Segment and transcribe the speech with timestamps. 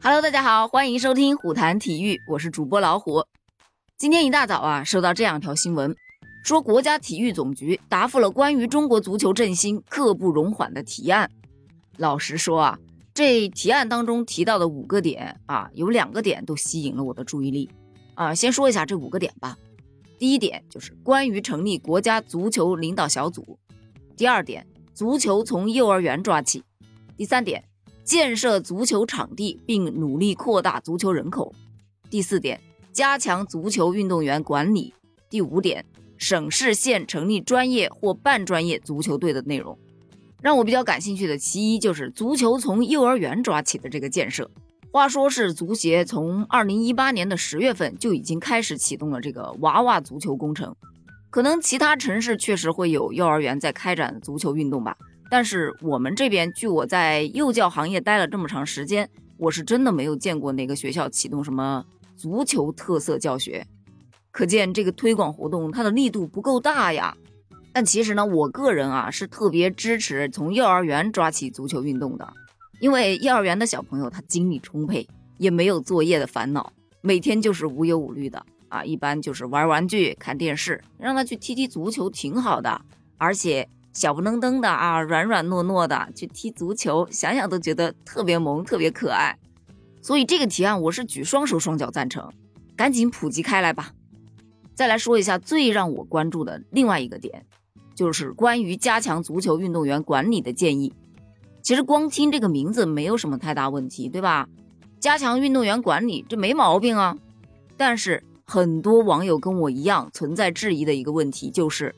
[0.00, 3.24] Hello，大家好，欢迎收听虎谈体育，我是主播老虎。
[3.96, 5.94] 今天一大早啊，收到这样一条新闻，
[6.44, 11.28] 说国家体育总局答复了关于中国足球振兴刻不容缓的提案。
[11.96, 12.78] 老实说啊，
[13.12, 17.68] 这提案当中提到的五个点啊，有两个点都吸引了我的注意力
[18.14, 18.32] 啊。
[18.32, 19.58] 先说一下这五个点吧。
[20.16, 23.58] 第一点就是关于成立国家足球领导小组。
[24.16, 26.62] 第二点，足球从幼儿园抓起。
[27.16, 27.64] 第三点。
[28.08, 31.54] 建设足球场地，并努力扩大足球人口。
[32.08, 32.58] 第四点，
[32.90, 34.94] 加强足球运动员管理。
[35.28, 35.84] 第五点，
[36.16, 39.78] 省市县成立专业或半专业足球队的内容。
[40.40, 44.50] 让我比较感兴趣的其一就是足球从幼儿园抓起的这个建设。
[44.90, 50.74] 话说是足协从二零一八年的十月份就已经开始启动了这个娃娃足球工程。
[51.28, 54.96] 可能其他城市确实会有幼儿园在开展足球运动吧。
[55.30, 61.84] 但是我们这边，据我在幼教行业待了这么长时间，我是真的没有见过哪个学校启动什么
[62.16, 63.66] 足球特色教学，
[64.30, 67.14] 可见这个推广活动它的力度不够大呀。
[67.74, 72.26] 但其实呢，我个人啊是特别支持从幼儿园抓起足球运动的，
[72.80, 75.06] 因为幼儿园的小朋友他精力充沛，
[75.36, 82.80] 也没有作业的烦恼，每天就是无忧无虑的啊，一般就是玩玩具、看电视，让他去踢踢足球挺好的，
[83.18, 83.68] 而且。
[83.98, 89.36] 小不愣登的啊，软软糯糯的去踢足球，想想都觉得特别萌，特别可爱。
[90.00, 92.30] 所以这个提案我是举双手双脚赞成，
[92.76, 93.90] 赶紧普及开来吧。
[94.72, 97.44] 再来说一下最让我关注的另外一个点，
[97.96, 100.94] 就是关于加强足球运动员管理的建议。
[101.60, 104.48] 其实光听这个名字没有什么太大问题，对吧？
[105.00, 107.16] 加强运动员管理这没毛病啊。
[107.76, 111.92] 但是很多网友跟我一样存在质疑的一个问题就是。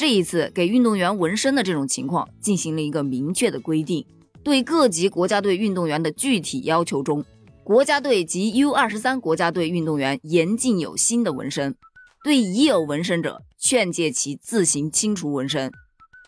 [0.00, 4.06] 这一次给运动员纹身的这种情况进行了一个明确的规定，
[4.42, 7.22] 对各级国家队运动员的具体要求中，
[7.62, 11.76] 国家队及 U 二十三国家队运动员严禁有新的纹身，
[12.24, 15.70] 对已有纹身者劝诫其自行清除纹身，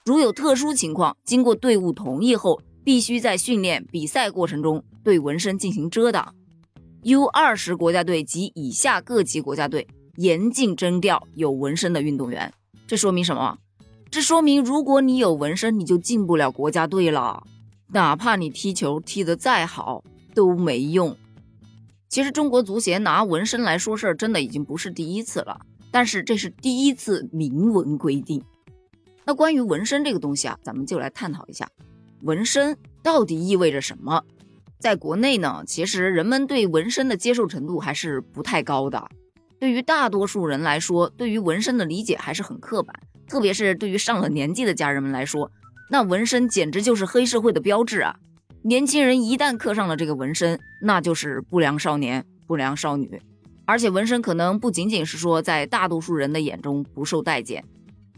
[0.04, 6.34] 如有特殊情况，经过队伍同意后，必须在训练比赛过程中对纹身进行遮挡。
[7.04, 12.52] U 二十国家队及以下各级国家队严禁征调有纹身的运动员。
[12.86, 13.56] 这说明什么？
[14.12, 17.44] 这说明，如果你有纹身，你就进不了国家队了。
[17.88, 21.16] 哪怕你踢球踢得再好，都没用。
[22.10, 25.62] 其实中国足协拿纹身来说事儿，真的已经不是第一次了。
[25.90, 28.44] 但是这是第一次明文规定。
[29.24, 31.66] 那关于纹身这个东西啊，咱们就来探讨一下，
[32.20, 34.22] 纹身到底意味着什么？
[34.78, 39.08] 在国内呢，其实人们对纹身的接受程度还是不太高的。
[39.58, 42.94] 对于大多数人来说，对于纹身的理解还是很刻板。
[43.32, 45.50] 特别是对于上了年纪的家人们来说，
[45.88, 48.14] 那纹身简直就是黑社会的标志啊！
[48.60, 53.18] 年轻人一旦刻上了这个纹身，那就是不良少年、不良少女。
[53.64, 57.64] 而且纹身可能不仅仅是说在大多数人的眼中不受待见，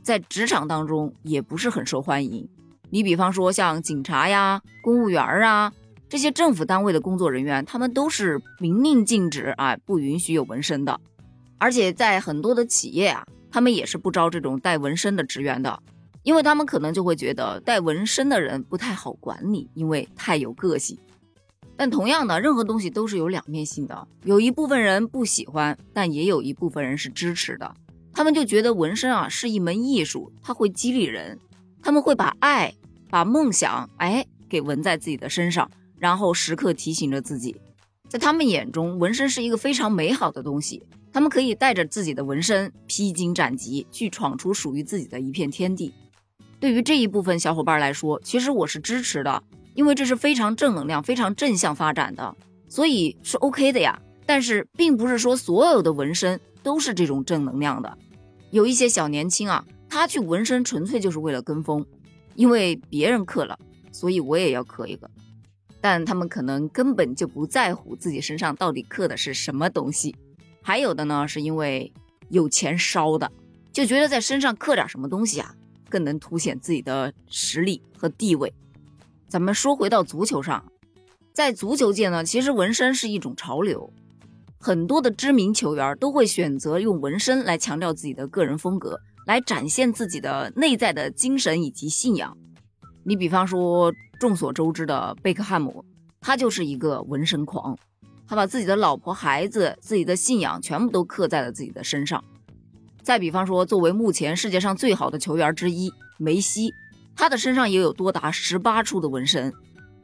[0.03, 2.49] 在职场当中也不是很受欢迎。
[2.91, 5.73] 你比方说像警察呀、公务员啊
[6.09, 11.01] 这些政府单位的工作人员，他们都是明令禁止啊，不允许有纹身的。
[11.59, 13.25] 而且在很多的企业啊。
[13.55, 15.81] 他们也是不招这种带纹身的职员的，
[16.25, 20.99] 因为他们可能就会觉得带纹身的人不太好管理，因为太有个性。
[21.77, 27.73] 但同样的，任何东西都是有两面性的，有一部分人不喜欢，但也有一部分人是支持的。
[28.13, 31.39] 他们就觉得纹身啊是一门艺术，它会激励人，
[31.81, 32.75] 他们会把爱、
[33.09, 37.55] 把梦想，哎，给纹在自己的身上，然后时刻提醒着自己，
[38.09, 40.83] 在他们眼中，纹身是一个非常美好的东西。
[41.15, 45.95] 他们可以带着自己的纹身披荆斩棘，去闯出属于自己的一片天地。
[46.59, 49.41] 对于这一部分小伙伴来说，其实我是支持的，
[49.75, 52.35] 因为这是非常正能量、非常正向发展的，
[52.69, 53.97] 所以是 OK 的呀。
[54.27, 57.97] 但是，并不是说所有的纹身都是这种正能量的。
[58.51, 61.87] 有一些小年轻啊，他去纹身纯粹就是为了跟风，
[62.35, 63.57] 因为别人刻了，
[63.93, 65.09] 所以我也要刻一个。
[65.81, 70.17] 但他们可能根本就不在乎自己身上到底刻的是什么东西。
[70.67, 71.93] 还有的呢，是因为
[72.31, 73.31] 有钱烧的，
[73.71, 75.55] 就觉得在身上刻点什么东西啊，
[75.91, 78.51] 更能凸显自己的实力和地位。
[79.29, 80.65] 咱们说回到足球上，
[81.35, 83.93] 在足球界呢，其实纹身是一种潮流，
[84.59, 92.35] 很多的知名球员都会选择用纹身来强调自己的个人风格，来展现自己的内在的精神以及信仰。
[93.05, 95.85] 你比方说，众所周知的贝克汉姆，
[96.23, 97.79] 他就是一个纹身狂。
[98.27, 102.23] 他把自己的老婆、孩子、自己的信仰全部都刻在了自己的身上。
[103.03, 106.73] 再比方说，作为目前世界上最好的球员之一梅西，
[107.15, 109.53] 他的身上也有多达十八处的纹身。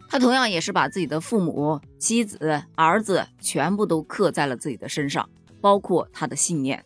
[0.08, 5.28] 他同样也是把自己的父母、妻子、儿子全部都刻在了自己的身上，
[5.60, 6.84] 包括他的信念。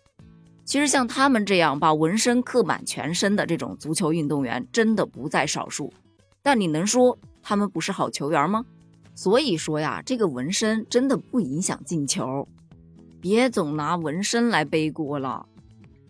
[0.64, 5.92] 其实像他们这样把纹身刻满全身的这种足球运动员，真的不在少数。
[6.42, 8.64] 但你能说他们不是好球员吗？
[9.14, 12.48] 所以说呀，这个纹身真的不影响进球，
[13.20, 15.46] 别总拿纹身来背锅了。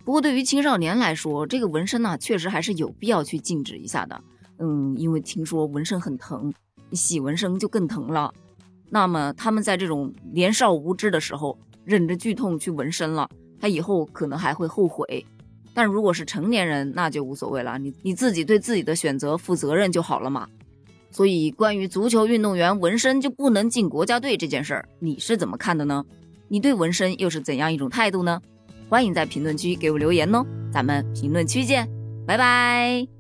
[0.04, 4.20] 不过对于青少年来说，这个纹身呢，确实还是有必要去禁止一下的。
[4.58, 6.52] 嗯，因为听说纹身很疼。
[6.92, 8.32] 洗纹身就更疼了，
[8.90, 13.28] 那么他们在这种年少无知的时候忍着剧痛去纹身了，
[13.58, 15.26] 他以后可能还会后悔。
[15.72, 20.46] 但如果是成年人，那就无所谓了，你你自己对自己的选择负责任就好了嘛。
[21.14, 26.04] 所以，关于足球运动员纹身就不能进国家队这件事儿，你是怎么看的呢？
[26.48, 28.42] 你对纹身又是怎样一种态度呢？
[28.88, 31.88] 欢迎在评论区给我留言哦，咱们评论区见，
[32.26, 33.13] 拜拜。